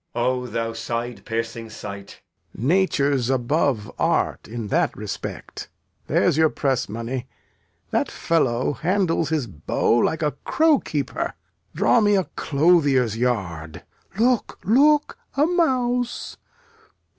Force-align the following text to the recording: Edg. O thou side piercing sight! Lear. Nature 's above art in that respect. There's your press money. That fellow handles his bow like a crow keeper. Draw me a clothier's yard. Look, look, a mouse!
Edg. 0.15 0.19
O 0.19 0.47
thou 0.47 0.73
side 0.73 1.23
piercing 1.25 1.69
sight! 1.69 2.21
Lear. 2.55 2.67
Nature 2.67 3.15
's 3.19 3.29
above 3.29 3.91
art 3.99 4.47
in 4.47 4.69
that 4.69 4.97
respect. 4.97 5.69
There's 6.07 6.37
your 6.37 6.49
press 6.49 6.89
money. 6.89 7.27
That 7.91 8.09
fellow 8.09 8.73
handles 8.73 9.29
his 9.29 9.45
bow 9.45 9.93
like 9.97 10.23
a 10.23 10.31
crow 10.43 10.79
keeper. 10.79 11.35
Draw 11.75 12.01
me 12.01 12.15
a 12.15 12.23
clothier's 12.35 13.15
yard. 13.15 13.83
Look, 14.17 14.57
look, 14.63 15.19
a 15.37 15.45
mouse! 15.45 16.35